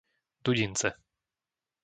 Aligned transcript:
Dudince 0.43 0.89